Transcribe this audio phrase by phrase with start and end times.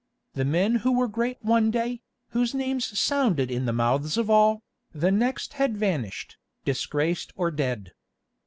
[0.33, 4.63] The men who were great one day, whose names sounded in the mouths of all,
[4.91, 7.91] the next had vanished, disgraced or dead.